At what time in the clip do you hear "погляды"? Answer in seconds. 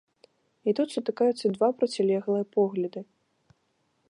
2.57-3.01